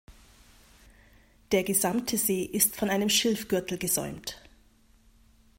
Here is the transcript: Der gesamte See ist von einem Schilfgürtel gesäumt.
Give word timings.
Der 1.51 1.63
gesamte 1.63 2.17
See 2.17 2.41
ist 2.41 2.75
von 2.75 2.89
einem 2.89 3.07
Schilfgürtel 3.07 3.77
gesäumt. 3.77 4.41